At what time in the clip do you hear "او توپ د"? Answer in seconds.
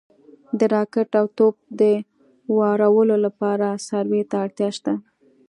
1.19-1.81